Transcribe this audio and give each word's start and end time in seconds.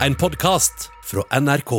En 0.00 0.14
podkast 0.14 0.90
fra 1.04 1.40
NRK. 1.40 1.70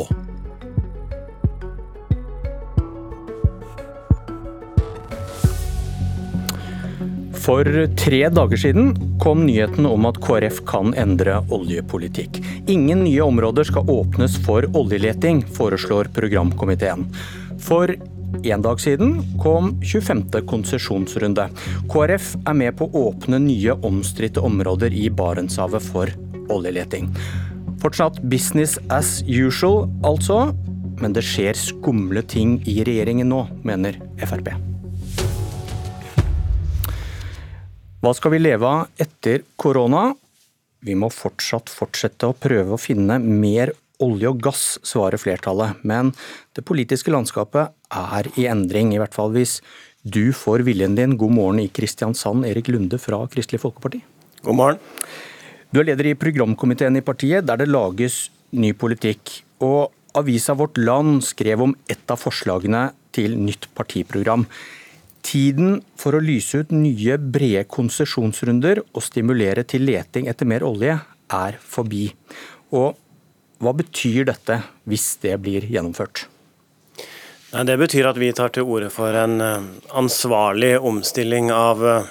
For 7.34 7.68
tre 7.98 8.22
dager 8.30 8.58
siden 8.58 8.94
kom 9.20 9.44
nyheten 9.46 9.86
om 9.86 10.08
at 10.08 10.22
KrF 10.24 10.62
kan 10.66 10.96
endre 10.96 11.42
oljepolitikk. 11.52 12.40
Ingen 12.72 13.04
nye 13.04 13.20
områder 13.26 13.68
skal 13.68 13.92
åpnes 13.92 14.40
for 14.48 14.64
oljeleting, 14.72 15.44
foreslår 15.58 16.08
programkomiteen. 16.16 17.10
For 17.60 17.92
en 18.44 18.64
dag 18.64 18.80
siden 18.80 19.18
kom 19.44 19.74
25. 19.84 20.30
konsesjonsrunde. 20.48 21.50
KrF 21.92 22.32
er 22.48 22.64
med 22.64 22.80
på 22.80 22.88
å 22.88 23.10
åpne 23.10 23.44
nye 23.44 23.76
omstridte 23.84 24.40
områder 24.40 24.96
i 24.96 25.10
Barentshavet 25.12 25.92
for 25.92 26.16
oljeleting. 26.50 27.12
Fortsatt 27.86 28.16
business 28.26 28.80
as 28.90 29.20
usual, 29.30 29.84
altså. 30.02 30.56
Men 30.98 31.14
det 31.14 31.22
skjer 31.22 31.54
skumle 31.54 32.24
ting 32.26 32.56
i 32.66 32.80
regjeringen 32.82 33.30
nå, 33.30 33.44
mener 33.62 34.00
Frp. 34.26 34.48
Hva 38.02 38.14
skal 38.18 38.34
vi 38.34 38.40
leve 38.42 38.66
av 38.66 39.04
etter 39.06 39.44
korona? 39.62 40.08
Vi 40.82 40.96
må 40.98 41.12
fortsatt 41.14 41.70
fortsette 41.70 42.32
å 42.32 42.34
prøve 42.34 42.74
å 42.74 42.82
finne 42.82 43.20
mer 43.22 43.76
olje 44.02 44.34
og 44.34 44.42
gass, 44.50 44.66
svarer 44.82 45.22
flertallet. 45.22 45.78
Men 45.86 46.10
det 46.58 46.66
politiske 46.66 47.14
landskapet 47.14 47.70
er 47.94 48.32
i 48.34 48.48
endring, 48.50 48.96
i 48.96 49.04
hvert 49.04 49.14
fall 49.14 49.30
hvis 49.38 49.60
du 50.02 50.34
får 50.34 50.66
viljen 50.66 50.98
din. 50.98 51.14
God 51.22 51.38
morgen 51.38 51.62
i 51.62 51.70
Kristiansand, 51.70 52.50
Erik 52.50 52.74
Lunde 52.74 52.98
fra 52.98 53.22
Kristelig 53.30 53.62
Folkeparti. 53.62 54.02
God 54.42 54.62
morgen. 54.64 54.84
Du 55.74 55.82
er 55.82 55.90
leder 55.90 56.12
i 56.12 56.18
programkomiteen 56.20 57.00
i 57.00 57.04
partiet, 57.06 57.46
der 57.48 57.60
det 57.62 57.70
lages 57.72 58.30
ny 58.56 58.72
politikk. 58.78 59.42
Og 59.66 59.92
avisa 60.16 60.56
Vårt 60.56 60.78
Land 60.80 61.24
skrev 61.28 61.64
om 61.66 61.76
et 61.92 62.12
av 62.12 62.22
forslagene 62.22 62.90
til 63.16 63.38
nytt 63.40 63.70
partiprogram. 63.76 64.46
Tiden 65.26 65.80
for 65.98 66.16
å 66.16 66.22
lyse 66.22 66.62
ut 66.62 66.74
nye, 66.76 67.18
brede 67.18 67.66
konsesjonsrunder 67.72 68.84
og 68.86 69.04
stimulere 69.04 69.66
til 69.66 69.88
leting 69.88 70.30
etter 70.30 70.48
mer 70.48 70.66
olje 70.68 71.00
er 71.34 71.58
forbi. 71.66 72.12
Og 72.76 72.94
hva 73.64 73.74
betyr 73.74 74.28
dette, 74.30 74.60
hvis 74.86 75.16
det 75.24 75.34
blir 75.42 75.66
gjennomført? 75.72 76.28
Det 77.56 77.78
betyr 77.80 78.10
at 78.10 78.20
vi 78.20 78.34
tar 78.36 78.52
til 78.52 78.68
orde 78.68 78.90
for 78.92 79.16
en 79.16 79.40
eh, 79.42 79.68
ansvarlig 79.96 80.74
omstilling 80.76 81.54
av 81.56 81.84
eh, 81.88 82.10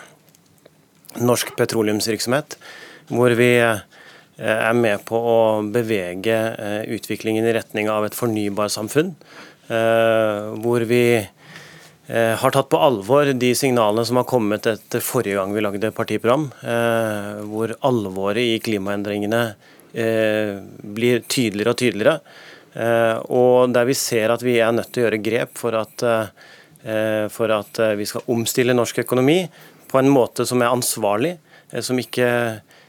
norsk 1.20 1.52
petroleumsvirksomhet. 1.58 2.56
Hvor 3.10 3.34
vi 3.38 3.50
eh, 3.60 3.82
er 4.40 4.76
med 4.78 5.04
på 5.08 5.18
å 5.18 5.38
bevege 5.74 6.38
utviklingen 6.90 7.46
i 7.46 7.54
retning 7.56 7.90
av 7.92 8.06
et 8.06 8.16
fornybarsamfunn. 8.18 9.14
Hvor 9.64 10.84
vi 10.84 11.04
Eh, 12.06 12.36
har 12.36 12.50
tatt 12.50 12.68
på 12.68 12.78
alvor 12.84 13.30
de 13.32 13.54
signalene 13.56 14.04
som 14.04 14.18
har 14.20 14.26
kommet 14.28 14.66
etter 14.68 15.00
forrige 15.00 15.38
gang 15.38 15.54
vi 15.56 15.62
lagde 15.64 15.92
partiprogram, 15.96 16.50
eh, 16.60 17.30
hvor 17.48 17.72
alvoret 17.88 18.44
i 18.44 18.58
klimaendringene 18.60 19.40
eh, 19.94 20.58
blir 20.98 21.24
tydeligere 21.24 21.72
og 21.72 21.80
tydeligere. 21.80 22.18
Og 23.30 23.70
der 23.70 23.86
vi 23.86 23.94
ser 23.94 24.32
at 24.34 24.42
vi 24.42 24.56
er 24.58 24.72
nødt 24.74 24.90
til 24.90 25.04
å 25.04 25.06
gjøre 25.06 25.20
grep 25.22 25.52
for 25.54 25.76
at, 25.78 26.02
for 27.30 27.52
at 27.54 27.78
vi 27.94 28.06
skal 28.10 28.32
omstille 28.34 28.74
norsk 28.74 28.98
økonomi 29.04 29.36
på 29.86 30.00
en 30.00 30.10
måte 30.10 30.42
som 30.42 30.58
er 30.58 30.74
ansvarlig, 30.74 31.36
som 31.86 32.00
ikke 32.02 32.26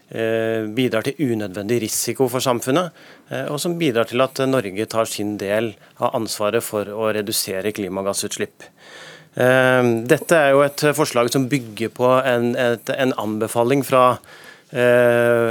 bidrar 0.06 1.02
til 1.08 1.34
unødvendig 1.34 1.80
risiko 1.82 2.28
for 2.30 2.44
samfunnet, 2.44 2.94
og 3.50 3.58
som 3.58 3.74
bidrar 3.80 4.06
til 4.06 4.22
at 4.22 4.38
Norge 4.46 4.86
tar 4.86 5.10
sin 5.10 5.32
del 5.42 5.72
av 5.98 6.14
ansvaret 6.20 6.62
for 6.62 6.92
å 6.94 7.08
redusere 7.16 7.74
klimagassutslipp. 7.74 8.68
Ehm, 9.36 10.06
dette 10.08 10.38
er 10.38 10.54
jo 10.56 10.64
et 10.64 10.82
forslag 10.96 11.30
som 11.34 11.50
bygger 11.52 11.92
på 11.96 12.10
en, 12.22 12.54
et, 12.56 12.92
en 12.96 13.12
anbefaling 13.20 13.84
fra 13.84 14.06
eh, 14.72 15.50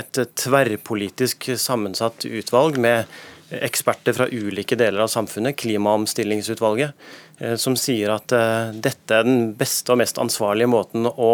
et 0.00 0.22
tverrpolitisk 0.42 1.52
sammensatt 1.54 2.26
utvalg 2.26 2.80
med 2.82 3.06
eksperter 3.54 4.14
fra 4.14 4.26
ulike 4.30 4.78
deler 4.78 5.04
av 5.04 5.10
samfunnet, 5.10 5.58
Klimaomstillingsutvalget, 5.62 7.08
eh, 7.38 7.54
som 7.54 7.78
sier 7.78 8.16
at 8.16 8.34
eh, 8.34 8.74
dette 8.82 9.14
er 9.14 9.26
den 9.26 9.52
beste 9.58 9.94
og 9.94 10.02
mest 10.02 10.18
ansvarlige 10.22 10.70
måten 10.70 11.06
å 11.10 11.32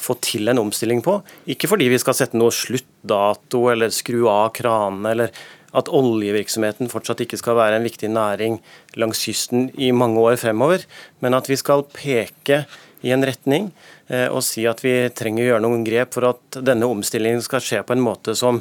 få 0.00 0.16
til 0.24 0.48
en 0.50 0.60
omstilling 0.62 1.02
på. 1.04 1.18
Ikke 1.52 1.70
fordi 1.70 1.88
vi 1.92 2.00
skal 2.00 2.16
sette 2.18 2.38
noe 2.38 2.54
sluttdato 2.54 3.66
eller 3.72 3.92
skru 3.94 4.24
av 4.30 4.52
kranene 4.56 5.12
eller 5.12 5.34
at 5.72 5.88
oljevirksomheten 5.88 6.90
fortsatt 6.92 7.22
ikke 7.24 7.38
skal 7.40 7.56
være 7.56 7.78
en 7.78 7.86
viktig 7.86 8.10
næring 8.12 8.58
langs 9.00 9.22
kysten 9.24 9.70
i 9.80 9.88
mange 9.96 10.20
år 10.20 10.36
fremover, 10.40 10.84
men 11.24 11.36
at 11.36 11.48
vi 11.48 11.56
skal 11.56 11.86
peke 11.96 12.64
i 13.02 13.12
en 13.14 13.24
retning 13.26 13.70
eh, 14.12 14.28
og 14.28 14.44
si 14.46 14.66
at 14.68 14.82
vi 14.84 14.94
trenger 15.16 15.44
å 15.44 15.48
gjøre 15.50 15.64
noen 15.64 15.86
grep 15.86 16.14
for 16.14 16.28
at 16.28 16.60
denne 16.62 16.88
omstillingen 16.88 17.42
skal 17.44 17.64
skje 17.64 17.82
på 17.86 17.96
en 17.96 18.04
måte 18.04 18.36
som 18.38 18.60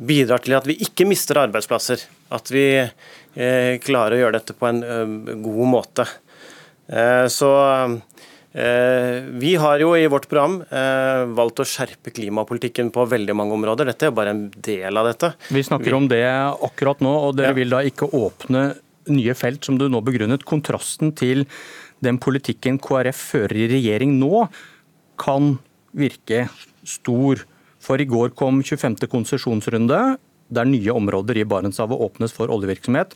bidrar 0.00 0.42
til 0.44 0.56
at 0.56 0.66
vi 0.68 0.78
ikke 0.80 1.06
mister 1.08 1.38
arbeidsplasser. 1.42 2.02
At 2.32 2.50
vi 2.52 2.66
eh, 2.80 3.74
klarer 3.84 4.16
å 4.16 4.20
gjøre 4.24 4.38
dette 4.38 4.56
på 4.56 4.68
en 4.68 4.82
eh, 4.84 5.34
god 5.44 5.72
måte. 5.76 6.08
Så 7.30 7.48
vi 8.50 9.52
har 9.62 9.78
jo 9.78 9.92
i 9.94 10.08
vårt 10.10 10.26
program 10.26 10.56
eh, 10.74 11.24
valgt 11.38 11.60
å 11.62 11.66
skjerpe 11.68 12.10
klimapolitikken 12.10 12.88
på 12.90 13.04
veldig 13.06 13.34
mange 13.38 13.54
områder. 13.54 13.86
Dette 13.92 14.08
er 14.08 14.14
bare 14.16 14.32
en 14.34 14.48
del 14.50 14.98
av 14.98 15.06
dette. 15.06 15.32
Vi 15.54 15.62
snakker 15.62 15.94
om 15.94 16.08
det 16.10 16.24
akkurat 16.26 17.02
nå, 17.04 17.12
og 17.28 17.36
dere 17.38 17.52
ja. 17.52 17.58
vil 17.60 17.76
da 17.76 17.84
ikke 17.86 18.10
åpne 18.10 18.64
nye 19.10 19.36
felt, 19.38 19.62
som 19.64 19.78
du 19.78 19.86
nå 19.88 20.00
begrunnet. 20.02 20.42
Kontrasten 20.48 21.14
til 21.14 21.46
den 22.02 22.18
politikken 22.22 22.80
KrF 22.82 23.22
fører 23.34 23.54
i 23.62 23.68
regjering 23.70 24.16
nå, 24.18 24.48
kan 25.20 25.54
virke 25.96 26.48
stor. 26.86 27.44
For 27.80 28.02
i 28.02 28.08
går 28.08 28.34
kom 28.38 28.64
25. 28.64 28.98
konsesjonsrunde, 29.12 30.00
der 30.50 30.66
nye 30.66 30.96
områder 30.96 31.38
i 31.38 31.46
Barentshavet 31.46 32.02
åpnes 32.02 32.34
for 32.34 32.50
oljevirksomhet. 32.50 33.14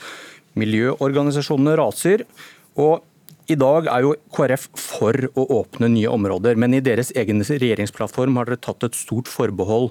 Miljøorganisasjonene 0.60 1.74
raser. 1.80 2.22
og 2.74 3.02
i 3.44 3.56
dag 3.60 3.88
er 3.92 4.04
jo 4.06 4.14
KrF 4.32 4.70
for 4.80 5.26
å 5.36 5.44
åpne 5.58 5.90
nye 5.92 6.08
områder, 6.08 6.56
men 6.56 6.72
i 6.76 6.80
deres 6.84 7.10
egen 7.18 7.42
regjeringsplattform 7.44 8.38
har 8.40 8.48
dere 8.48 8.62
tatt 8.64 8.86
et 8.86 8.96
stort 8.96 9.28
forbehold. 9.28 9.90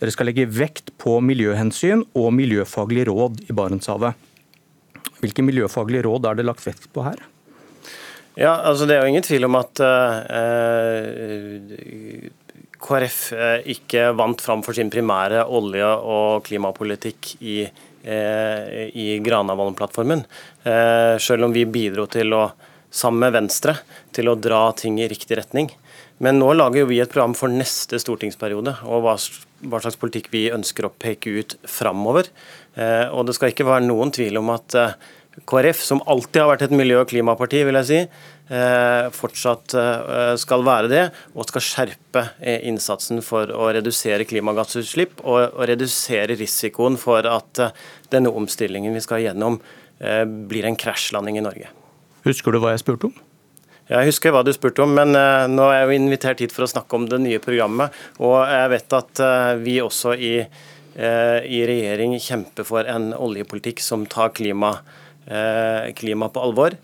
Dere 0.00 0.14
skal 0.14 0.30
legge 0.30 0.46
vekt 0.48 0.94
på 1.02 1.18
miljøhensyn 1.20 2.06
og 2.16 2.32
miljøfaglige 2.36 3.10
råd 3.10 3.44
i 3.50 3.56
Barentshavet. 3.56 4.16
Hvilke 5.20 5.44
miljøfaglige 5.44 6.06
råd 6.08 6.30
er 6.30 6.40
det 6.40 6.48
lagt 6.48 6.64
vekt 6.64 6.88
på 6.96 7.04
her? 7.04 7.20
Ja, 8.40 8.56
altså 8.66 8.88
Det 8.88 8.96
er 8.96 9.04
jo 9.04 9.12
ingen 9.12 9.22
tvil 9.22 9.46
om 9.46 9.60
at 9.60 9.78
uh, 9.84 10.24
KrF 12.82 13.18
uh, 13.36 13.60
ikke 13.70 14.10
vant 14.16 14.40
fram 14.42 14.64
for 14.64 14.74
sin 14.76 14.90
primære 14.90 15.44
olje- 15.44 15.96
og 16.16 16.44
klimapolitikk 16.48 17.36
i, 17.44 17.62
uh, 17.68 18.60
i 18.90 19.20
Granavolden-plattformen. 19.20 20.24
Selv 21.20 21.44
om 21.46 21.52
vi 21.52 21.68
bidro 21.68 22.08
til 22.08 22.32
å 22.32 22.48
sammen 22.94 23.24
med 23.26 23.34
Venstre 23.34 23.78
til 24.14 24.30
å 24.30 24.38
dra 24.38 24.68
ting 24.78 25.00
i 25.02 25.08
riktig 25.10 25.38
retning. 25.40 25.72
Men 26.22 26.38
nå 26.38 26.52
lager 26.54 26.86
vi 26.86 27.00
et 27.02 27.10
program 27.10 27.34
for 27.36 27.50
neste 27.50 27.98
stortingsperiode, 28.02 28.76
og 28.86 29.02
hva, 29.02 29.16
slags 29.18 29.98
politikk 29.98 30.30
vi 30.34 30.46
ønsker 30.54 30.86
å 30.86 30.94
peke 30.94 31.32
ut 31.40 31.56
framover. 31.66 32.30
Eh, 32.78 33.10
og 33.10 33.26
det 33.26 33.34
skal 33.36 33.50
ikke 33.50 33.66
være 33.66 33.88
noen 33.88 34.14
tvil 34.14 34.38
om 34.38 34.54
at 34.54 34.78
eh, 34.78 34.94
KrF, 35.50 35.82
som 35.82 36.04
alltid 36.06 36.44
har 36.44 36.52
vært 36.52 36.68
et 36.68 36.76
miljø- 36.78 37.00
og 37.02 37.10
klimaparti, 37.10 37.64
vil 37.66 37.80
jeg 37.80 37.90
si, 37.90 38.00
eh, 38.54 39.10
fortsatt 39.10 39.74
skal 40.38 40.62
være 40.62 40.92
det, 40.92 41.04
og 41.34 41.50
skal 41.50 41.66
skjerpe 41.66 42.28
innsatsen 42.70 43.18
for 43.26 43.50
å 43.50 43.72
redusere 43.74 44.28
klimagassutslipp 44.30 45.24
og, 45.24 45.40
og 45.50 45.64
redusere 45.74 46.38
risikoen 46.38 47.00
for 47.00 47.26
at 47.26 47.66
denne 48.14 48.30
omstillingen 48.30 48.94
vi 48.94 49.02
skal 49.02 49.26
gjennom, 49.26 49.58
blir 49.98 50.66
en 50.68 50.78
krasjlanding 50.78 51.38
i 51.38 51.42
Norge. 51.42 51.70
Husker 52.24 52.54
du 52.54 52.60
hva 52.62 52.72
jeg 52.72 52.84
spurte 52.84 53.10
om? 53.10 53.16
Jeg 53.84 54.08
husker 54.08 54.32
hva 54.32 54.40
du 54.40 54.48
spurte 54.56 54.80
om, 54.80 54.94
men 54.96 55.12
uh, 55.12 55.44
nå 55.50 55.66
er 55.68 55.82
jeg 55.82 55.88
jo 55.90 55.96
invitert 55.98 56.40
hit 56.40 56.54
for 56.54 56.64
å 56.64 56.70
snakke 56.70 56.96
om 56.96 57.04
det 57.10 57.20
nye 57.20 57.40
programmet. 57.42 57.92
Og 58.16 58.38
jeg 58.48 58.70
vet 58.72 58.96
at 58.96 59.20
uh, 59.20 59.50
vi 59.60 59.76
også 59.84 60.14
i, 60.16 60.34
uh, 60.40 61.40
i, 61.44 61.58
regjering 61.68 62.16
kjemper 62.16 62.64
for 62.64 62.88
en 62.88 63.10
oljepolitikk 63.12 63.84
som 63.84 64.08
tar 64.08 64.32
klima, 64.36 64.78
klima 65.96 66.26
på 66.28 66.40
alvor. 66.44 66.74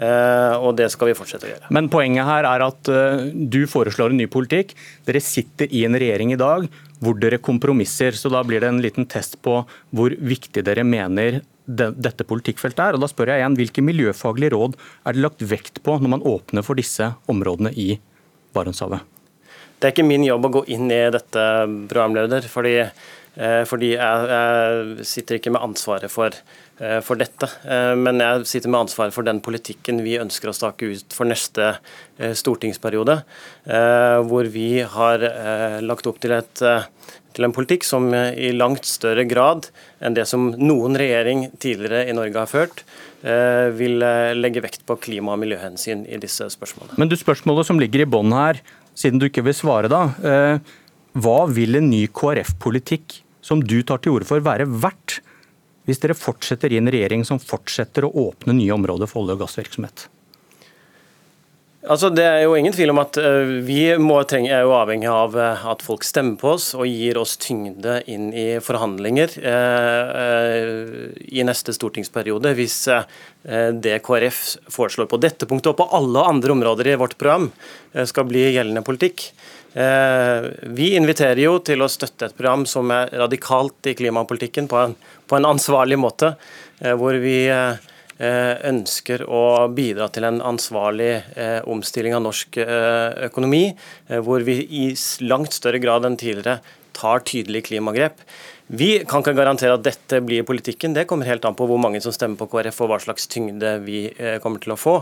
og 0.00 0.70
det 0.78 0.86
skal 0.88 1.10
vi 1.10 1.14
fortsette 1.18 1.44
å 1.44 1.50
gjøre. 1.50 1.66
Men 1.76 1.90
poenget 1.92 2.24
her 2.24 2.46
er 2.48 2.62
at 2.64 2.88
du 3.52 3.58
foreslår 3.68 4.14
en 4.14 4.16
ny 4.16 4.24
politikk. 4.24 4.72
Dere 5.04 5.20
sitter 5.20 5.68
i 5.68 5.82
en 5.84 5.98
regjering 6.00 6.32
i 6.32 6.38
dag 6.40 6.64
hvor 7.04 7.18
dere 7.20 7.36
kompromisser. 7.44 8.16
Så 8.16 8.32
da 8.32 8.40
blir 8.40 8.64
det 8.64 8.70
en 8.72 8.80
liten 8.80 9.04
test 9.04 9.36
på 9.44 9.58
hvor 9.92 10.16
viktig 10.16 10.64
dere 10.64 10.86
mener 10.88 11.42
dette 11.76 12.26
politikkfeltet 12.26 12.82
er. 12.84 12.98
Og 12.98 13.04
da 13.04 13.10
spør 13.10 13.34
jeg 13.34 13.42
igjen, 13.42 13.58
Hvilke 13.60 13.84
miljøfaglige 13.84 14.54
råd 14.56 14.76
er 15.06 15.16
det 15.16 15.24
lagt 15.24 15.46
vekt 15.46 15.82
på 15.86 15.98
når 16.00 16.14
man 16.16 16.26
åpner 16.26 16.66
for 16.66 16.78
disse 16.78 17.12
områdene 17.30 17.72
i 17.78 17.94
Barentshavet? 18.56 19.06
Det 19.80 19.88
er 19.88 19.94
ikke 19.94 20.04
min 20.04 20.26
jobb 20.26 20.44
å 20.44 20.54
gå 20.58 20.66
inn 20.74 20.90
i 20.92 21.06
dette, 21.12 21.46
programleder. 21.88 22.44
fordi 22.52 22.76
Fordi 23.70 23.92
jeg, 23.94 24.24
jeg 24.28 25.04
sitter 25.06 25.36
ikke 25.38 25.52
med 25.54 25.62
ansvaret 25.62 26.10
for, 26.10 26.34
for 27.06 27.16
dette. 27.16 27.46
Men 27.96 28.18
jeg 28.20 28.48
sitter 28.50 28.72
med 28.72 28.80
ansvaret 28.82 29.14
for 29.14 29.24
den 29.24 29.38
politikken 29.40 30.02
vi 30.04 30.18
ønsker 30.20 30.50
å 30.50 30.56
stake 30.56 30.90
ut 30.90 31.14
for 31.14 31.30
neste 31.30 31.70
stortingsperiode. 32.18 33.20
Hvor 34.26 34.50
vi 34.50 34.82
har 34.82 35.24
lagt 35.80 36.10
opp 36.10 36.18
til, 36.20 36.34
et, 36.36 36.64
til 37.36 37.46
en 37.46 37.54
politikk 37.54 37.86
som 37.86 38.08
i 38.14 38.50
langt 38.56 38.88
større 38.88 39.24
grad 39.28 39.70
enn 40.02 40.16
det 40.16 40.26
som 40.26 40.50
noen 40.58 40.98
regjering 40.98 41.48
tidligere 41.62 42.06
i 42.10 42.16
Norge 42.16 42.42
har 42.42 42.50
ført, 42.50 42.84
Eh, 43.20 43.68
vil 43.76 44.00
eh, 44.00 44.32
legge 44.32 44.62
vekt 44.64 44.86
på 44.88 44.96
klima- 44.96 45.34
og 45.34 45.42
miljøhensyn 45.42 46.06
i 46.08 46.16
disse 46.20 46.46
spørsmålene. 46.54 46.96
Men 46.96 47.10
du, 47.10 47.18
Spørsmålet 47.20 47.68
som 47.68 47.80
ligger 47.80 48.06
i 48.06 48.08
bånn 48.08 48.32
her, 48.32 48.62
siden 48.96 49.20
du 49.20 49.26
ikke 49.28 49.44
vil 49.44 49.56
svare 49.56 49.90
da. 49.92 50.06
Eh, 50.24 50.76
hva 51.20 51.40
vil 51.52 51.76
en 51.76 51.90
ny 51.90 52.06
KrF-politikk 52.16 53.18
som 53.44 53.60
du 53.60 53.82
tar 53.84 54.00
til 54.00 54.16
orde 54.16 54.28
for 54.28 54.40
være 54.44 54.64
verdt, 54.64 55.18
hvis 55.84 56.00
dere 56.00 56.16
fortsetter 56.16 56.72
i 56.72 56.78
en 56.80 56.88
regjering 56.92 57.26
som 57.28 57.40
fortsetter 57.42 58.06
å 58.08 58.12
åpne 58.30 58.56
nye 58.56 58.72
områder 58.72 59.10
for 59.10 59.24
olje- 59.24 59.36
og 59.36 59.44
gassvirksomhet? 59.44 60.06
Altså, 61.80 62.10
det 62.12 62.26
er 62.28 62.42
jo 62.44 62.52
ingen 62.58 62.74
tvil 62.76 62.90
om 62.92 62.98
at 63.00 63.16
uh, 63.16 63.54
vi 63.64 63.86
må, 63.96 64.18
trenge, 64.28 64.50
er 64.52 64.66
jo 64.66 64.74
avhengig 64.76 65.08
av 65.08 65.32
uh, 65.32 65.62
at 65.72 65.80
folk 65.80 66.04
stemmer 66.04 66.36
på 66.36 66.50
oss 66.58 66.66
og 66.76 66.84
gir 66.84 67.16
oss 67.16 67.38
tyngde 67.40 68.02
inn 68.12 68.26
i 68.36 68.44
forhandlinger 68.60 69.32
uh, 69.40 71.08
i 71.24 71.46
neste 71.48 71.72
stortingsperiode. 71.72 72.52
Hvis 72.58 72.82
det 73.40 73.94
KrF 74.04 74.40
foreslår 74.68 75.06
på 75.08 75.16
dette 75.22 75.46
punktet 75.48 75.70
og 75.72 75.78
på 75.78 75.86
alle 75.96 76.20
andre 76.28 76.52
områder 76.52 76.90
i 76.90 76.96
vårt 77.00 77.14
program 77.16 77.46
skal 78.04 78.26
bli 78.28 78.42
gjeldende 78.50 78.82
politikk. 78.84 79.30
Vi 80.76 80.90
inviterer 80.98 81.40
jo 81.40 81.54
til 81.64 81.80
å 81.80 81.88
støtte 81.88 82.28
et 82.28 82.36
program 82.36 82.66
som 82.68 82.92
er 82.92 83.08
radikalt 83.22 83.88
i 83.88 83.94
klimapolitikken 83.96 84.68
på 84.68 84.76
en, 84.82 84.92
på 85.24 85.38
en 85.38 85.48
ansvarlig 85.54 85.96
måte, 86.02 86.34
hvor 87.00 87.16
vi 87.22 87.38
Eh, 87.48 87.76
ønsker 88.20 89.24
å 89.24 89.68
bidra 89.72 90.10
til 90.12 90.26
en 90.28 90.40
ansvarlig 90.44 91.12
eh, 91.34 91.58
omstilling 91.70 92.16
av 92.16 92.24
norsk 92.26 92.60
eh, 92.60 93.26
økonomi, 93.30 93.64
hvor 94.26 94.44
vi 94.46 94.58
i 94.64 94.84
langt 95.24 95.56
større 95.56 95.80
grad 95.82 96.04
enn 96.08 96.18
tidligere 96.20 96.60
tar 96.96 97.24
tydelige 97.24 97.70
klimagrep. 97.70 98.20
Vi 98.70 98.90
kan 99.08 99.24
ikke 99.24 99.34
garantere 99.38 99.78
at 99.78 99.86
dette 99.86 100.20
blir 100.22 100.44
politikken, 100.46 100.94
det 100.94 101.06
kommer 101.10 101.26
helt 101.30 101.46
an 101.48 101.56
på 101.58 101.66
hvor 101.66 101.80
mange 101.80 102.02
som 102.04 102.14
stemmer 102.14 102.38
på 102.38 102.50
KrF 102.52 102.82
og 102.84 102.92
hva 102.92 102.98
slags 103.02 103.26
tyngde 103.30 103.78
vi 103.86 104.04
kommer 104.44 104.62
til 104.62 104.76
å 104.76 104.78
få. 104.78 104.94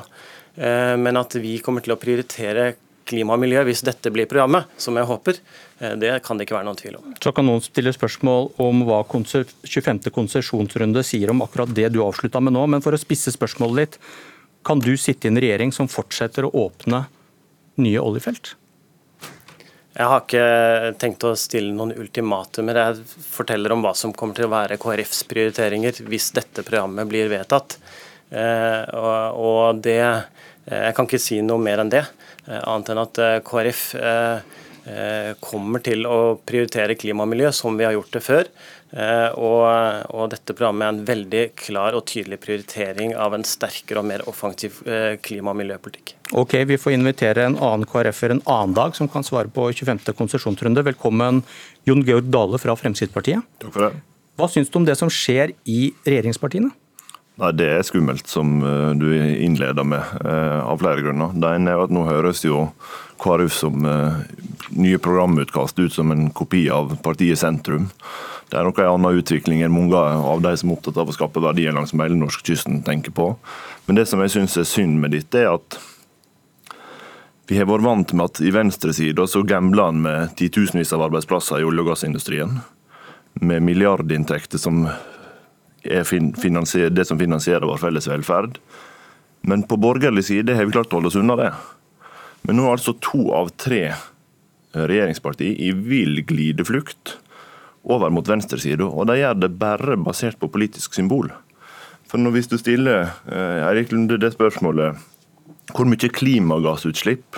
Men 0.56 1.20
at 1.20 1.36
vi 1.38 1.58
kommer 1.62 1.84
til 1.84 1.92
å 1.92 1.98
prioritere 2.00 2.70
klima 3.08 3.36
og 3.36 3.42
miljø 3.42 3.64
hvis 3.68 3.82
dette 3.86 4.12
blir 4.14 4.28
programmet, 4.30 4.68
som 4.80 4.96
jeg 4.98 5.08
håper, 5.08 5.40
eh, 5.80 5.96
det 6.00 6.12
kan 6.26 6.38
det 6.38 6.46
ikke 6.46 6.58
være 6.58 6.68
noen 6.68 6.80
tvil 6.80 7.00
om. 7.00 7.10
Så 7.24 7.32
kan 7.34 7.48
noen 7.48 7.64
stille 7.64 7.94
spørsmål 7.96 8.52
om 8.64 8.84
hva 8.88 9.02
25. 9.08 10.12
konsesjonsrunde 10.14 11.04
sier 11.06 11.32
om 11.32 11.42
akkurat 11.46 11.72
det 11.74 11.90
du 11.94 12.02
avslutta 12.04 12.42
med 12.44 12.56
nå, 12.56 12.66
men 12.68 12.84
for 12.84 12.96
å 12.96 13.00
spisse 13.00 13.34
spørsmålet 13.34 13.82
litt, 13.82 14.00
kan 14.66 14.80
du 14.82 14.92
sitte 15.00 15.28
i 15.28 15.32
en 15.32 15.40
regjering 15.40 15.72
som 15.72 15.88
fortsetter 15.88 16.44
å 16.44 16.54
åpne 16.66 17.06
nye 17.80 18.00
oljefelt? 18.02 18.56
Jeg 19.98 20.06
har 20.06 20.20
ikke 20.22 20.90
tenkt 21.02 21.24
å 21.26 21.32
stille 21.34 21.72
noen 21.74 21.90
ultimatumer. 21.98 22.76
Jeg 22.78 23.22
forteller 23.32 23.72
om 23.74 23.80
hva 23.82 23.90
som 23.98 24.12
kommer 24.14 24.36
til 24.38 24.46
å 24.46 24.52
være 24.52 24.76
KrFs 24.78 25.24
prioriteringer 25.26 26.04
hvis 26.06 26.28
dette 26.36 26.62
programmet 26.62 27.08
blir 27.10 27.30
vedtatt. 27.32 27.80
Eh, 28.30 28.84
og 28.94 29.80
det, 29.82 29.98
Jeg 30.68 30.96
kan 30.96 31.08
ikke 31.08 31.20
si 31.22 31.40
noe 31.44 31.60
mer 31.62 31.80
enn 31.82 31.92
det. 31.92 32.04
Eh, 32.48 32.60
annet 32.60 32.92
enn 32.92 33.02
at 33.02 33.20
eh, 33.22 33.36
KrF 33.46 33.84
eh, 33.98 34.56
kommer 35.44 35.82
til 35.84 36.06
å 36.08 36.38
prioritere 36.48 36.96
klima 36.96 37.26
og 37.26 37.32
miljø 37.34 37.50
som 37.52 37.76
vi 37.76 37.84
har 37.84 37.92
gjort 37.92 38.14
det 38.14 38.22
før. 38.24 38.48
Og, 39.36 39.64
og, 40.16 40.22
dette 40.32 40.54
programmet 40.56 40.86
er 40.86 40.94
en 40.94 41.02
veldig 41.10 41.42
klar 41.60 41.92
og 41.92 42.06
tydelig 42.08 42.38
prioritering 42.40 43.12
av 43.12 43.36
en 43.36 43.44
sterkere 43.44 44.00
og 44.00 44.06
mer 44.08 44.24
offensiv 44.32 44.78
klima- 45.20 45.52
og 45.52 45.58
miljøpolitikk. 45.60 46.14
Ok, 46.40 46.56
Vi 46.72 46.80
får 46.80 46.96
invitere 46.96 47.44
en 47.44 47.58
annen 47.60 47.84
KrF-er 47.84 48.38
en 48.38 48.44
annen 48.48 48.72
dag 48.80 48.96
som 48.96 49.12
kan 49.12 49.28
svare 49.28 49.52
på 49.52 49.68
25. 49.68 50.16
konsesjonsrunde. 50.16 50.86
Velkommen, 50.88 51.44
Jon 51.84 52.06
Georg 52.08 52.32
Dale 52.32 52.56
fra 52.64 52.80
Fremskrittspartiet. 52.80 53.44
Takk 53.60 53.76
for 53.76 53.90
det. 53.90 54.00
Hva 54.40 54.48
syns 54.48 54.72
du 54.72 54.80
om 54.80 54.88
det 54.88 54.96
som 54.96 55.12
skjer 55.12 55.52
i 55.68 55.90
regjeringspartiene? 56.08 56.72
Nei, 57.38 57.52
Det 57.54 57.66
er 57.70 57.84
skummelt, 57.86 58.26
som 58.26 58.56
eh, 58.66 58.94
du 58.98 59.06
innleder 59.14 59.86
med, 59.86 60.02
eh, 60.24 60.58
av 60.58 60.80
flere 60.82 61.04
grunner. 61.04 61.34
Det 61.38 61.52
ene 61.54 61.70
er 61.70 61.84
at 61.84 61.92
Nå 61.94 62.02
høres 62.08 62.42
jo 62.42 62.64
KrF 63.22 63.52
som 63.54 63.84
eh, 63.86 64.24
nye 64.74 64.98
programutkast 64.98 65.78
ut 65.78 65.94
som 65.94 66.10
en 66.10 66.32
kopi 66.34 66.64
av 66.74 66.96
partiet 67.04 67.38
Sentrum. 67.38 67.86
Det 68.50 68.58
er 68.58 68.66
noe 68.66 68.82
en 68.82 68.96
annen 68.96 69.20
utvikling 69.20 69.62
enn 69.62 69.74
mange 69.74 69.98
av 69.98 70.42
de 70.42 70.54
som 70.56 70.70
er 70.70 70.78
opptatt 70.78 70.98
av 70.98 71.10
å 71.10 71.14
skape 71.14 71.42
verdier 71.44 71.76
langs 71.76 71.92
hele 71.92 72.16
norskekysten 72.18 72.80
tenker 72.82 73.14
på. 73.14 73.28
Men 73.86 74.00
det 74.00 74.08
som 74.08 74.22
jeg 74.24 74.32
syns 74.34 74.56
er 74.58 74.66
synd 74.66 74.98
med 75.02 75.12
dette, 75.14 75.44
er 75.44 75.52
at 75.52 75.78
vi 77.48 77.60
har 77.60 77.68
vært 77.68 77.86
vant 77.86 78.16
med 78.16 78.24
at 78.24 78.40
i 78.42 78.50
venstresida 78.52 79.28
så 79.28 79.44
gambler 79.46 79.92
han 79.92 80.02
med 80.04 80.34
titusenvis 80.40 80.90
av 80.96 81.06
arbeidsplasser 81.06 81.62
i 81.62 81.68
olje- 81.68 81.84
og 81.84 81.92
gassindustrien. 81.92 82.58
Med 83.40 83.62
milliardinntekter 83.62 84.58
som 84.58 84.88
er 85.84 86.90
det 86.90 87.04
som 87.06 87.18
finansierer 87.20 87.66
vår 87.66 87.80
felles 87.82 88.08
velferd. 88.08 88.58
Men 89.46 89.62
på 89.62 89.78
borgerlig 89.78 90.24
side 90.24 90.54
har 90.54 90.66
vi 90.66 90.74
klart 90.74 90.92
å 90.92 90.98
holde 90.98 91.12
oss 91.12 91.18
unna 91.18 91.36
det. 91.38 91.50
Men 92.42 92.58
nå 92.58 92.66
er 92.66 92.76
altså 92.76 92.96
to 93.02 93.30
av 93.34 93.52
tre 93.56 93.92
regjeringspartier 94.74 95.58
i 95.64 95.72
vill 95.72 96.22
glideflukt 96.26 97.16
over 97.88 98.10
mot 98.12 98.26
venstresida, 98.28 98.84
og 98.84 99.06
de 99.08 99.20
gjør 99.20 99.38
det 99.38 99.54
bare 99.60 99.96
basert 99.96 100.38
på 100.40 100.50
politisk 100.52 100.94
symbol. 100.94 101.30
For 102.08 102.20
når 102.20 102.30
Hvis 102.36 102.48
du 102.48 102.58
stiller 102.58 103.10
eh, 103.28 103.68
Eirik 103.68 103.92
Lunde 103.92 104.18
det 104.18 104.32
spørsmålet 104.32 104.96
hvor 105.74 105.84
mye 105.84 106.08
klimagassutslipp 106.08 107.36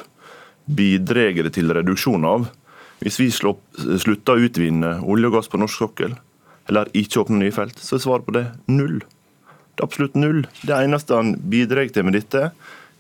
bidrar 0.71 1.35
det 1.35 1.55
til 1.57 1.73
reduksjon 1.75 2.25
av 2.25 2.47
hvis 3.01 3.17
vi 3.19 3.31
slutter 3.33 4.37
å 4.37 4.45
utvinne 4.45 4.99
olje 5.03 5.31
og 5.31 5.39
gass 5.39 5.49
på 5.51 5.59
norsk 5.59 5.83
sokkel? 5.83 6.15
Eller 6.71 6.91
ikke 6.97 7.25
åpne 7.25 7.43
nye 7.43 7.55
felt, 7.55 7.79
så 7.83 7.99
er 7.99 8.05
svaret 8.05 8.27
på 8.29 8.37
det 8.39 8.47
null. 8.71 9.01
Det 9.75 9.83
er 9.83 9.89
absolutt 9.89 10.19
null. 10.19 10.45
Det 10.63 10.77
eneste 10.77 11.17
han 11.19 11.35
bidrar 11.51 11.91
til 11.91 12.07
med 12.07 12.19
dette, 12.19 12.51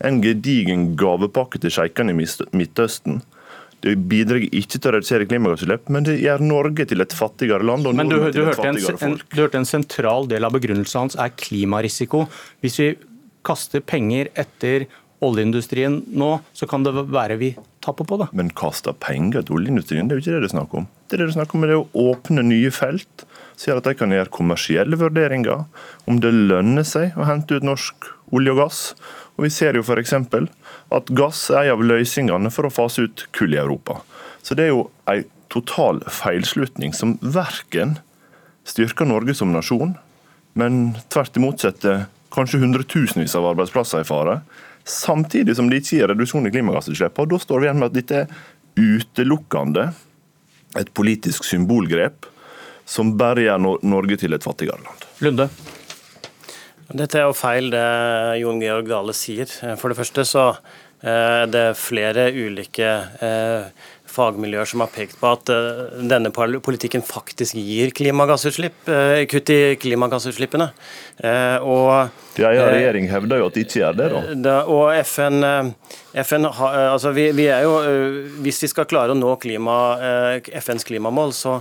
er 0.00 0.08
en 0.08 0.22
gedigen 0.24 0.94
gavepakke 0.98 1.60
til 1.62 1.72
sjeikene 1.74 2.14
i 2.14 2.26
Midtøsten. 2.56 3.20
Det 3.80 3.94
bidrar 4.10 4.42
ikke 4.44 4.76
til 4.76 4.90
å 4.90 4.94
redusere 4.96 5.26
klimagassutslipp, 5.28 5.88
men 5.92 6.04
det 6.04 6.18
gjør 6.20 6.42
Norge 6.44 6.84
til 6.88 7.00
et 7.00 7.14
fattigere 7.16 7.64
land. 7.64 7.88
og 7.88 7.96
men 7.96 8.10
du, 8.12 8.18
du, 8.28 8.42
hørte 8.44 8.66
en, 8.68 8.76
en, 8.76 9.16
du, 9.20 9.38
hørte 9.40 9.60
en, 9.60 9.68
sentral 9.68 10.28
del 10.28 10.44
av 10.44 10.52
begrunnelsen 10.56 11.06
hans 11.06 11.16
er 11.16 11.32
klimarisiko. 11.32 12.26
Hvis 12.60 12.76
vi 12.80 12.90
kaster 13.46 13.80
penger 13.80 14.28
etter 14.36 14.84
oljeindustrien 15.24 16.02
nå, 16.16 16.30
så 16.56 16.68
kan 16.68 16.84
det 16.84 16.92
være 16.96 17.38
vi 17.40 17.54
taper 17.84 18.08
på 18.08 18.20
det. 18.20 18.28
Men 18.36 18.52
kaster 18.56 18.96
penger 19.00 19.46
til 19.46 19.60
oljeindustrien, 19.60 20.08
det 20.08 20.16
er 20.16 20.20
jo 20.20 20.24
ikke 20.26 20.34
det 20.36 20.44
det 20.44 20.50
er 20.50 20.56
snakk 20.58 20.76
om. 20.76 20.88
Det 21.08 21.16
er 21.16 21.22
det 21.22 21.30
det 21.30 21.32
er 21.32 21.38
snakk 21.38 21.56
om, 21.56 21.64
det 21.64 21.76
er 21.76 21.80
å 21.80 22.08
åpne 22.12 22.44
nye 22.50 22.72
felt 22.74 23.24
sier 23.60 23.76
at 23.76 23.84
de 23.84 23.92
kan 23.96 24.12
gjøre 24.14 24.32
kommersielle 24.32 24.96
vurderinger 25.00 25.66
om 26.08 26.20
det 26.22 26.32
lønner 26.32 26.86
seg 26.86 27.16
å 27.18 27.26
hente 27.28 27.58
ut 27.58 27.66
norsk 27.66 28.08
olje 28.32 28.54
og 28.54 28.62
gass. 28.62 28.80
Og 29.36 29.44
Vi 29.46 29.50
ser 29.52 29.76
jo 29.76 29.84
f.eks. 29.84 30.14
at 30.16 31.12
gass 31.16 31.48
er 31.50 31.68
en 31.68 31.76
av 31.76 31.84
løsningene 31.84 32.52
for 32.52 32.68
å 32.68 32.72
fase 32.72 33.04
ut 33.08 33.26
kull 33.36 33.56
i 33.56 33.60
Europa. 33.60 34.00
Så 34.42 34.56
det 34.56 34.68
er 34.68 34.72
jo 34.72 34.88
en 35.10 35.26
total 35.52 36.00
feilslutning 36.08 36.94
som 36.96 37.18
verken 37.20 37.98
styrker 38.68 39.08
Norge 39.08 39.34
som 39.34 39.52
nasjon, 39.52 39.96
men 40.54 40.96
tvert 41.12 41.36
imot 41.36 41.62
setter 41.62 42.06
kanskje 42.34 42.60
hundretusenvis 42.62 43.34
av 43.38 43.48
arbeidsplasser 43.52 44.04
i 44.04 44.08
fare. 44.08 44.40
Samtidig 44.86 45.56
som 45.58 45.68
det 45.68 45.82
ikke 45.82 45.98
gir 45.98 46.10
reduksjon 46.12 46.46
i 46.48 46.52
klimagassutslippene. 46.54 47.30
Da 47.32 47.40
står 47.42 47.60
vi 47.60 47.68
igjen 47.68 47.80
med 47.82 47.90
at 47.90 47.98
dette 47.98 48.22
er 48.22 48.30
utelukkende 48.80 49.90
et 50.78 50.92
politisk 50.94 51.44
symbolgrep 51.44 52.29
som 52.90 53.14
bare 53.18 53.46
gjør 53.46 53.62
Norge 53.86 54.18
til 54.20 54.34
et 54.34 54.46
fattigere 54.46 54.82
land. 54.82 55.08
Lunde? 55.22 55.48
Dette 56.90 57.20
er 57.20 57.28
jo 57.28 57.36
feil 57.38 57.70
det 57.70 57.86
Jon 58.40 58.58
Georg 58.62 58.88
Dale 58.90 59.14
sier. 59.14 59.50
For 59.78 59.92
det 59.92 59.98
første 60.00 60.26
så 60.26 60.46
er 61.00 61.46
det 61.48 61.78
flere 61.80 62.26
ulike 62.34 62.88
eh, 63.24 63.68
fagmiljøer 64.10 64.68
som 64.68 64.82
har 64.82 64.90
pekt 64.92 65.16
på 65.20 65.30
at 65.30 65.52
eh, 65.54 66.00
denne 66.10 66.32
politikken 66.34 67.04
faktisk 67.06 67.56
gir 67.56 67.94
klimagassutslipp, 67.96 68.82
eh, 68.90 69.22
kutt 69.30 69.52
i 69.54 69.60
klimagassutslippene. 69.80 70.66
Og, 71.64 72.10
ja, 72.40 72.50
ja, 72.52 72.66
regjering 72.74 73.08
hevder 73.12 73.40
jo 73.40 73.48
at 73.48 73.56
de 73.56 73.64
ikke 73.64 73.80
gjør 73.80 73.96
det, 73.96 74.10
da. 74.44 74.56
Og 74.68 74.90
FN, 75.06 75.44
FN 76.26 76.48
altså 76.50 77.14
vi, 77.16 77.30
vi, 77.36 77.46
er 77.52 77.64
jo, 77.68 77.74
Hvis 78.44 78.62
vi 78.64 78.70
skal 78.72 78.88
klare 78.90 79.14
å 79.14 79.18
nå 79.18 79.34
klima, 79.40 79.76
FNs 80.42 80.88
klimamål, 80.88 81.36
så 81.36 81.60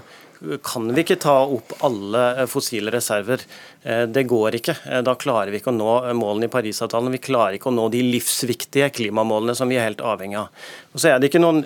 kan 0.63 0.87
vi 0.95 1.03
ikke 1.03 1.19
ta 1.19 1.35
opp 1.43 1.73
alle 1.85 2.23
eh, 2.37 2.47
fossile 2.49 2.93
reserver. 2.95 3.43
Eh, 3.83 4.01
det 4.01 4.23
går 4.27 4.57
ikke. 4.59 4.75
Eh, 4.91 5.01
da 5.05 5.15
klarer 5.15 5.53
vi 5.53 5.61
ikke 5.61 5.71
å 5.71 5.77
nå 5.77 5.93
målene 6.17 6.49
i 6.49 6.51
Parisavtalen. 6.51 7.13
Vi 7.15 7.23
klarer 7.23 7.55
ikke 7.55 7.71
å 7.71 7.75
nå 7.75 7.87
de 7.93 8.03
livsviktige 8.03 8.91
klimamålene 8.95 9.55
som 9.55 9.71
vi 9.71 9.79
er 9.79 9.87
helt 9.87 10.03
avhengig 10.03 10.41
av. 10.41 10.67
Og 10.91 10.99
så 10.99 11.13
er 11.13 11.19
det 11.19 11.29
ikke 11.29 11.41
noen 11.43 11.63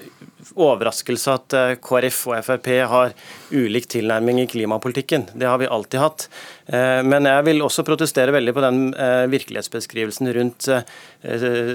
overraskelse 0.53 1.33
at 1.33 1.57
eh, 1.57 1.75
KrF 1.81 2.19
og 2.29 2.37
Frp 2.45 2.69
har 2.91 3.15
ulik 3.49 3.89
tilnærming 3.95 4.43
i 4.43 4.47
klimapolitikken. 4.51 5.31
Det 5.33 5.49
har 5.49 5.57
vi 5.57 5.71
alltid 5.71 6.03
hatt. 6.03 6.27
Eh, 6.67 7.01
men 7.01 7.25
jeg 7.31 7.49
vil 7.49 7.65
også 7.65 7.87
protestere 7.87 8.35
veldig 8.35 8.53
på 8.53 8.65
den 8.67 8.81
virkelighetsbeskrivelsen 9.33 10.29
rundt 10.35 10.67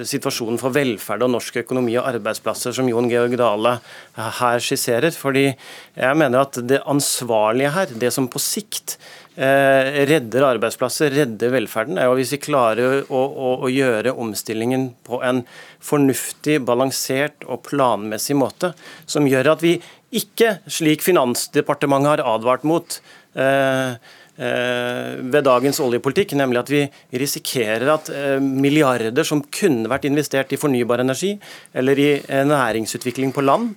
situasjonen 0.09 0.59
for 0.61 0.75
velferd 0.75 1.23
og 1.25 1.31
norsk 1.33 1.57
økonomi 1.63 1.95
og 1.97 2.07
arbeidsplasser 2.11 2.75
som 2.77 2.89
Jon 2.91 3.09
Georg 3.11 3.35
Dale 3.41 3.79
her 4.15 4.63
skisserer. 4.63 5.15
Fordi 5.17 5.47
jeg 5.49 6.19
mener 6.21 6.45
at 6.45 6.61
det 6.69 6.83
ansvarlige 6.87 7.73
her, 7.75 7.95
det 7.97 8.13
som 8.15 8.29
på 8.31 8.43
sikt 8.43 8.99
Eh, 9.28 9.28
redder 9.39 10.43
arbeidsplasser, 10.43 11.13
redder 11.15 11.53
velferden, 11.55 11.99
er 11.99 12.09
jo 12.09 12.17
hvis 12.19 12.33
vi 12.35 12.41
klarer 12.43 13.05
å, 13.07 13.21
å, 13.23 13.53
å, 13.63 13.71
gjøre 13.71 14.17
omstillingen 14.19 14.91
på 15.07 15.21
en 15.23 15.45
fornuftig, 15.85 16.59
balansert 16.67 17.47
og 17.47 17.63
planmessig 17.69 18.35
måte, 18.39 18.73
som 19.07 19.29
gjør 19.31 19.53
at 19.55 19.63
vi 19.63 19.77
ikke, 20.19 20.59
slik 20.67 21.05
Finansdepartementet 21.07 22.17
har 22.17 22.25
advart 22.35 22.65
mot, 22.67 22.99
eh, 23.39 23.95
eh, 24.41 25.13
ved 25.23 25.47
dagens 25.47 25.79
oljepolitikk, 25.85 26.35
nemlig 26.41 26.63
at 26.65 26.73
vi 26.73 26.83
risikerer 27.23 27.93
at 27.95 28.11
milliarder 28.43 29.27
som 29.29 29.45
kunne 29.55 29.91
vært 29.93 30.09
investert 30.09 30.53
i 30.53 30.59
fornybar 30.59 31.05
energi 31.05 31.37
eller 31.75 31.99
i 31.99 32.11
næringsutvikling 32.27 33.35
på 33.37 33.45
land, 33.45 33.77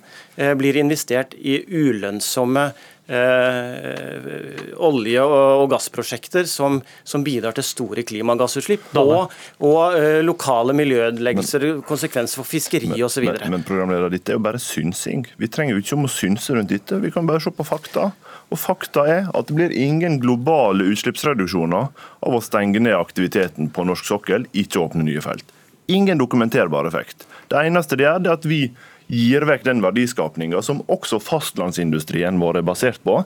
blir 0.56 0.78
investert 0.80 1.36
i 1.36 1.60
ulønnsomme 1.68 2.70
eh, 3.12 4.72
olje- 4.82 5.22
og 5.22 5.68
gassprosjekter 5.72 6.48
som, 6.50 6.80
som, 7.04 7.24
bidrar 7.24 7.54
til 7.56 7.66
store 7.66 8.04
klimagassutslipp. 8.08 8.90
Og, 8.98 9.32
og 9.62 9.98
eh, 9.98 10.20
lokale 10.24 10.74
miljøødeleggelser, 10.78 11.68
konsekvenser 11.88 12.42
for 12.42 12.48
fiskeri 12.48 12.92
osv. 13.04 13.28
Men, 13.28 13.56
men 13.58 13.66
programleder, 13.68 14.12
dette 14.12 14.34
er 14.34 14.40
jo 14.40 14.44
bare 14.44 14.62
synsing. 14.62 15.26
Vi 15.38 15.50
trenger 15.52 15.76
jo 15.76 15.84
ikke 15.84 15.98
om 15.98 16.08
å 16.08 16.12
synse 16.12 16.56
rundt 16.56 16.72
dette, 16.72 17.00
vi 17.02 17.12
kan 17.14 17.28
bare 17.28 17.42
se 17.44 17.54
på 17.54 17.66
fakta. 17.66 18.10
Og 18.52 18.60
Fakta 18.60 19.06
er 19.08 19.28
at 19.32 19.48
det 19.48 19.56
blir 19.56 19.72
ingen 19.72 20.18
globale 20.20 20.84
utslippsreduksjoner 20.92 21.88
av 21.88 22.36
å 22.36 22.40
stenge 22.44 22.82
ned 22.84 22.96
aktiviteten 22.98 23.70
på 23.72 23.86
norsk 23.88 24.08
sokkel, 24.10 24.44
ikke 24.52 24.82
åpne 24.82 25.06
nye 25.06 25.22
felt. 25.24 25.46
Ingen 25.92 26.20
dokumenterbar 26.20 26.86
effekt. 26.88 27.24
Det 27.48 27.64
eneste 27.66 27.96
det 27.96 28.10
det 28.22 28.30
er 28.30 28.36
at 28.36 28.44
vi 28.48 28.66
gir 29.12 29.44
vekk 29.44 29.66
den 29.66 29.82
verdiskapinga 29.84 30.62
som 30.64 30.80
også 30.92 31.18
fastlandsindustrien 31.20 32.38
vår 32.40 32.62
er 32.62 32.66
basert 32.66 33.00
på, 33.04 33.18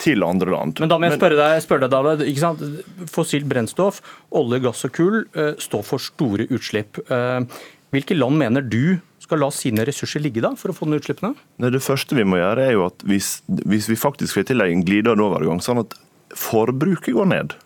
til 0.00 0.24
andre 0.26 0.52
land. 0.52 0.80
Men 0.82 0.92
da 0.92 0.98
må 1.00 1.08
jeg 1.08 1.16
spørre 1.16 1.38
deg, 1.38 1.62
spørre 1.64 1.86
deg 1.86 1.94
David, 1.94 2.24
ikke 2.28 2.42
sant? 2.42 2.64
Fossilt 3.10 3.48
brennstoff, 3.48 4.02
olje, 4.36 4.60
gass 4.66 4.84
og 4.88 4.92
kull 4.96 5.22
uh, 5.36 5.54
står 5.60 5.86
for 5.88 6.02
store 6.02 6.48
utslipp. 6.52 7.00
Uh, 7.08 7.46
hvilke 7.94 8.18
land 8.18 8.36
mener 8.40 8.64
du 8.64 9.00
skal 9.20 9.40
la 9.40 9.50
sine 9.54 9.84
ressurser 9.86 10.22
ligge 10.22 10.42
da, 10.44 10.52
for 10.58 10.72
å 10.72 10.76
få 10.76 10.88
ned 10.88 11.00
utslippene? 11.00 11.32
Det 11.62 11.82
første 11.84 12.16
vi 12.18 12.26
må 12.26 12.40
gjøre, 12.40 12.66
er 12.66 12.76
jo 12.76 12.86
at 12.88 13.04
hvis, 13.08 13.38
hvis 13.48 13.88
vi 13.90 13.98
faktisk 13.98 14.36
får 14.36 14.50
til 14.50 14.64
en 14.64 14.84
glidende 14.84 15.24
overgang, 15.24 15.62
sånn 15.64 15.84
at 15.84 15.96
forbruket 16.36 17.14
går 17.16 17.28
ned, 17.32 17.56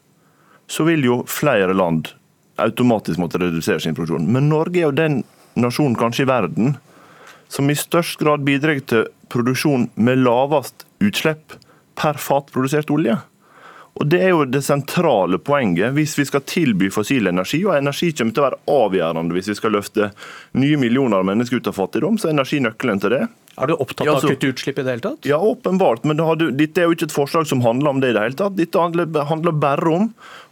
så 0.71 0.87
vil 0.87 1.05
jo 1.05 1.23
flere 1.29 1.75
land 1.77 2.15
automatisk 2.63 3.19
måtte 3.19 3.41
redusere 3.43 3.83
sin 3.83 3.97
produksjon. 3.97 4.31
Men 4.31 4.51
Norge 4.53 4.79
er 4.79 4.87
jo 4.87 4.95
den 4.95 5.23
nasjonen 5.59 5.97
kanskje 5.99 6.25
i 6.25 6.31
verden 6.31 6.77
som 7.55 7.71
i 7.71 7.77
størst 7.79 8.19
grad 8.19 8.43
bidrar 8.47 8.81
til 8.91 9.07
produksjon 9.31 9.87
med 9.95 10.25
lavest 10.25 10.87
utslipp 11.05 11.55
per 11.99 12.19
fat 12.19 12.51
produsert 12.55 12.91
olje. 12.91 13.17
Og 13.95 14.09
Det 14.11 14.19
er 14.27 14.33
jo 14.33 14.43
det 14.49 14.65
sentrale 14.67 15.39
poenget 15.39 15.95
hvis 15.95 16.17
vi 16.19 16.27
skal 16.27 16.43
tilby 16.51 16.91
fossil 16.91 17.31
energi. 17.31 17.61
Og 17.63 17.77
energi 17.77 18.11
kommer 18.17 18.35
til 18.35 18.43
å 18.43 18.49
være 18.49 18.61
avgjørende 18.75 19.37
hvis 19.37 19.53
vi 19.53 19.59
skal 19.61 19.77
løfte 19.77 20.11
nye 20.59 20.79
millioner 20.81 21.21
av 21.21 21.29
mennesker 21.29 21.63
ut 21.63 21.71
av 21.71 21.79
fattigdom. 21.79 22.19
Så 22.19 22.29
er 22.29 22.35
energi 22.35 22.59
nøkkelen 22.65 23.03
til 23.05 23.15
det. 23.15 23.23
Er 23.55 23.71
du 23.71 23.77
opptatt 23.77 24.09
av 24.11 24.19
å 24.19 24.33
kutte 24.33 24.51
utslipp 24.51 24.81
i 24.81 24.83
det 24.83 24.97
hele 24.97 25.05
tatt? 25.05 25.29
Ja, 25.31 25.39
åpenbart. 25.39 26.03
Men 26.09 26.19
det 26.19 26.27
hadde, 26.27 26.51
dette 26.59 26.83
er 26.83 26.91
jo 26.91 26.97
ikke 26.97 27.07
et 27.07 27.15
forslag 27.15 27.47
som 27.47 27.63
handler 27.63 27.95
om 27.95 28.03
det 28.03 28.11
i 28.11 28.17
det 28.17 28.25
hele 28.27 28.39
tatt. 28.41 28.57
Dette 28.59 28.83
handler, 28.83 29.15
handler 29.31 29.55
bare 29.63 29.93
om 29.95 30.09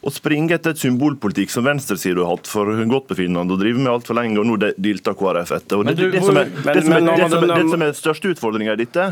å 0.07 0.15
springe 0.15 0.55
etter 0.55 0.77
et 0.77 0.83
symbolpolitikk 0.83 1.51
som 1.51 1.67
venstresiden 1.67 2.23
har 2.23 2.37
hatt 2.37 2.51
for 2.51 2.71
godt 2.95 3.11
befinnende 3.11 3.57
og 3.57 3.63
drive 3.63 3.83
med 3.83 3.91
altfor 3.91 4.19
lenge, 4.19 4.39
og 4.39 4.47
nå 4.47 4.59
dilter 4.79 5.19
KrF 5.19 5.55
etter. 5.59 5.83
Og 5.83 5.91
det, 5.91 5.99
det, 5.99 6.13
det, 6.15 6.23
som 6.23 6.39
er, 6.39 6.51
det, 6.51 6.85
som 6.87 6.95
er, 6.95 7.09
det, 7.11 7.31
som 7.35 7.43
er, 7.43 7.55
det 7.57 7.73
som 7.75 7.87
er 7.89 7.97
største 7.99 8.37
utfordringa 8.37 8.79
i 8.79 8.85
dette, 8.85 9.09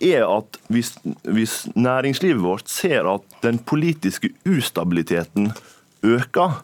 er 0.00 0.24
at 0.24 0.58
hvis, 0.72 0.94
hvis 1.28 1.54
næringslivet 1.76 2.42
vårt 2.42 2.72
ser 2.72 3.08
at 3.10 3.38
den 3.44 3.58
politiske 3.58 4.32
ustabiliteten 4.48 5.50
øker, 6.02 6.60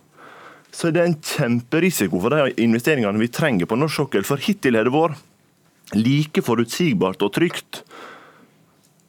så 0.73 0.89
er 0.89 0.97
det 0.97 1.05
en 1.05 1.21
kjemperisiko 1.21 2.21
for 2.21 2.33
de 2.33 2.53
investeringene 2.61 3.21
vi 3.21 3.33
trenger 3.33 3.69
på 3.69 3.79
norsk 3.79 4.03
sokkel. 4.03 4.27
For 4.29 4.41
hittil 4.41 4.77
har 4.77 4.89
det 4.89 4.93
vært 4.97 5.97
like 5.97 6.43
forutsigbart 6.43 7.23
og 7.23 7.33
trygt 7.37 7.83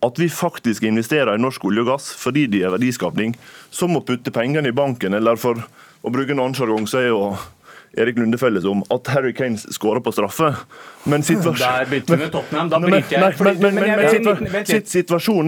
at 0.05 0.19
vi 0.21 0.29
faktisk 0.29 0.85
investerer 0.85 1.33
i 1.33 1.41
norsk 1.41 1.63
olje 1.65 1.83
og 1.83 1.89
gass 1.89 2.11
fordi 2.19 2.45
det 2.51 2.61
er 2.63 2.73
verdiskapning, 2.75 3.33
som 3.73 3.97
å 3.97 4.03
putte 4.05 4.31
pengene 4.31 4.69
i 4.69 4.75
banken, 4.75 5.15
eller 5.17 5.39
for 5.41 5.63
å 6.05 6.13
bruke 6.13 6.35
en 6.35 6.43
annen 6.43 6.55
sjargong, 6.55 6.85
så 6.87 7.01
er 7.01 7.09
jo 7.09 7.21
Erik 7.97 8.17
Lunde 8.19 8.37
felles 8.37 8.65
om 8.67 8.83
at 8.93 9.07
Harry 9.13 9.33
Kane 9.37 9.57
skårer 9.57 10.01
på 10.03 10.11
straffe. 10.15 10.49
Men 11.07 11.23
situasjonen 11.23 11.61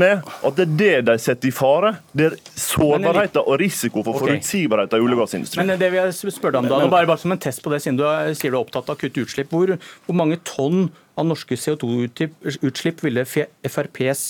er 0.08 0.22
at 0.24 0.60
det 0.60 0.66
er 0.66 0.74
det 0.80 1.02
de 1.10 1.16
setter 1.20 1.48
i 1.50 1.54
fare. 1.54 1.94
Det 2.14 2.26
er 2.30 2.38
sårbarheten 2.56 3.42
og 3.44 3.60
risiko 3.62 4.04
for 4.06 4.14
okay. 4.16 4.22
forutsigbarheten 4.36 4.96
i 4.98 5.02
olje- 5.06 5.18
og 5.18 5.24
gassindustrien. 5.26 5.68
Men 5.68 5.82
det 5.82 5.90
vil 5.92 6.00
jeg 6.02 6.36
spørre 6.36 6.62
om 6.62 6.70
da, 6.70 6.76
bare, 6.88 7.10
bare 7.10 7.22
som 7.22 7.36
en 7.36 7.42
test 7.42 7.60
på 7.66 7.74
det, 7.74 7.82
siden 7.84 8.00
du 8.00 8.06
er, 8.08 8.34
sier 8.38 8.52
du 8.54 8.58
er 8.58 8.64
opptatt 8.64 8.88
av 8.90 8.96
å 8.96 9.02
kutte 9.02 9.26
utslipp. 9.26 9.50
Hvor, 9.54 9.76
hvor 10.08 10.16
mange 10.18 10.38
tonn 10.48 10.80
av 11.20 11.28
norske 11.28 11.56
CO2-utslipp 11.60 13.04
ville 13.04 13.28
FrPs 13.28 14.22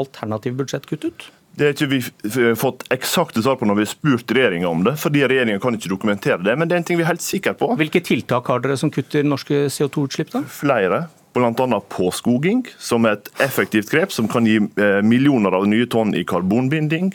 alternative 0.00 0.54
budsjett 0.60 0.86
kuttet? 0.90 1.14
ut? 1.14 1.30
Det 1.54 1.68
har 1.68 1.74
ikke 1.76 1.90
vi 1.90 2.54
fått 2.58 2.82
eksakte 2.94 3.42
svar 3.44 3.58
på 3.60 3.68
når 3.68 3.78
vi 3.78 3.84
har 3.86 3.92
spurt 3.92 4.32
regjeringa 4.34 4.70
om 4.70 4.82
det. 4.86 4.96
fordi 4.98 5.22
regjeringa 5.22 5.62
kan 5.62 5.76
ikke 5.76 5.92
dokumentere 5.92 6.42
det, 6.42 6.56
Men 6.58 6.68
det 6.68 6.74
er 6.74 6.82
en 6.82 6.88
ting 6.88 6.98
vi 6.98 7.04
er 7.06 7.12
helt 7.12 7.22
sikre 7.22 7.54
på. 7.54 7.70
Hvilke 7.78 8.02
tiltak 8.02 8.50
har 8.50 8.64
dere 8.64 8.76
som 8.76 8.90
kutter 8.90 9.22
norske 9.22 9.68
CO2-utslipp? 9.70 10.32
da? 10.34 10.42
Flere. 10.50 11.06
Bl.a. 11.34 11.80
påskoging, 11.90 12.62
som 12.78 13.06
er 13.06 13.16
et 13.16 13.30
effektivt 13.42 13.90
grep 13.90 14.12
som 14.14 14.28
kan 14.30 14.46
gi 14.46 14.60
eh, 14.60 15.00
millioner 15.02 15.54
av 15.58 15.66
nye 15.66 15.86
tonn 15.90 16.14
i 16.14 16.22
karbonbinding 16.26 17.10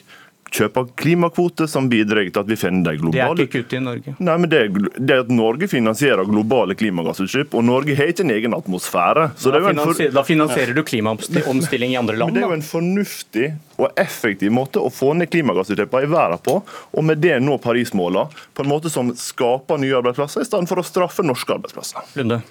kjøp 0.54 0.78
av 0.82 0.90
klimakvoter 1.00 1.70
som 1.70 1.90
bidrar 1.92 2.26
til 2.30 2.42
at 2.42 2.50
vi 2.50 2.58
finner 2.60 2.92
de 2.92 3.02
globale 3.02 3.36
Det 3.38 3.46
er 3.46 3.48
ikke 3.48 3.64
kutt 3.64 3.76
i 3.78 3.82
Norge? 3.84 4.16
Nei, 4.18 4.38
men 4.42 4.52
det 4.52 4.62
det 4.98 5.18
at 5.24 5.32
Norge 5.34 5.70
finansierer 5.72 6.28
globale 6.30 6.76
klimagassutslipp, 6.78 7.56
og 7.58 7.66
Norge 7.66 7.96
har 7.98 8.12
ikke 8.12 8.26
en 8.26 8.34
egen 8.36 8.56
atmosfære. 8.58 9.30
Da 9.36 9.62
finansierer, 9.64 9.94
for... 9.94 10.16
da, 10.18 10.26
finansierer, 10.28 10.76
du 10.76 10.84
klimaomstilling 10.86 11.96
i 11.96 12.00
andre 12.00 12.18
land? 12.20 12.34
Men 12.34 12.40
Det 12.40 12.46
er 12.46 12.54
jo 12.54 12.60
en 12.60 12.68
fornuftig 12.70 13.50
og 13.80 14.00
effektiv 14.00 14.52
måte 14.54 14.82
å 14.84 14.92
få 14.92 15.14
ned 15.18 15.32
klimagassutslippene 15.32 16.08
i 16.08 16.12
verden 16.12 16.44
på, 16.44 16.60
og 16.66 17.06
med 17.06 17.22
det 17.24 17.38
nå 17.44 17.58
Paris-målene 17.64 18.28
på 18.54 18.66
en 18.66 18.72
måte 18.72 18.92
som 18.92 19.14
skaper 19.16 19.80
nye 19.82 19.98
arbeidsplasser, 20.02 20.44
i 20.44 20.50
stedet 20.50 20.70
for 20.72 20.82
å 20.82 20.88
straffe 20.88 21.26
norske 21.26 21.56
arbeidsplasser. 21.56 22.10
Lunde. 22.20 22.42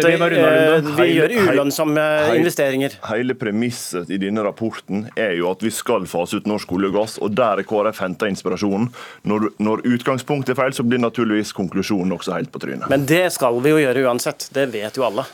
vi 0.95 1.05
gjør 1.15 1.29
ulønnsomme 1.41 2.01
investeringer. 2.37 2.91
Hele 3.09 3.33
premisset 3.37 4.09
i 4.13 4.17
denne 4.21 4.41
rapporten 4.45 5.09
er 5.17 5.33
jo 5.39 5.45
at 5.51 5.63
vi 5.65 5.71
skal 5.73 6.05
fase 6.09 6.35
ut 6.39 6.45
norsk 6.49 6.71
olje 6.77 6.87
og 6.91 6.95
gass, 6.99 7.13
og 7.19 7.29
der 7.35 7.55
er 7.63 7.67
KrF 7.67 7.97
henta 8.05 8.25
inspirasjonen. 8.31 8.87
Når, 9.27 9.39
når 9.63 9.77
utgangspunktet 9.95 10.51
er 10.55 10.59
feil, 10.61 10.73
så 10.77 10.83
blir 10.87 10.99
naturligvis 11.03 11.51
konklusjonen 11.57 12.11
også 12.15 12.29
helt 12.37 12.51
på 12.53 12.59
trynet. 12.63 12.87
Men 12.91 13.01
det 13.09 13.25
skal 13.35 13.53
vi 13.63 13.69
jo 13.73 13.77
gjøre 13.81 13.99
uansett. 14.07 14.39
Det 14.55 14.65
vet 14.73 14.93
jo 14.95 15.03
alle 15.07 15.14
alle. 15.15 15.27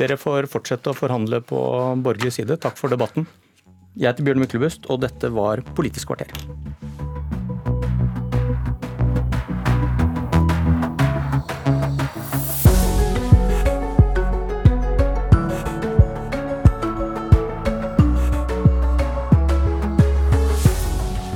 Dere 0.00 0.16
får 0.16 0.48
fortsette 0.50 0.90
å 0.90 0.96
forhandle 0.96 1.42
på 1.44 1.60
borgerlig 2.02 2.32
side. 2.40 2.56
Takk 2.60 2.80
for 2.80 2.92
debatten. 2.92 3.28
Jeg 3.92 4.08
heter 4.08 4.24
Bjørn 4.24 4.40
Myklebust, 4.40 4.88
og 4.88 5.04
dette 5.04 5.28
var 5.32 5.60
Politisk 5.76 6.14
kvarter. 6.14 6.32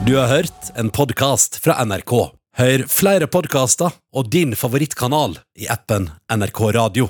Du 0.07 0.15
har 0.15 0.31
hørt 0.31 0.69
en 0.79 0.89
podkast 0.95 1.59
fra 1.61 1.81
NRK. 1.83 2.13
Hør 2.57 2.87
flere 2.89 3.27
podkaster 3.29 3.91
og 4.15 4.31
din 4.33 4.55
favorittkanal 4.57 5.35
i 5.59 5.67
appen 5.69 6.07
NRK 6.31 6.61
Radio. 6.79 7.09